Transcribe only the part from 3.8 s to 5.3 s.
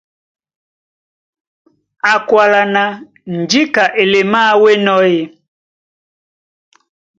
elemáā wǎ ó enɔ́ ē?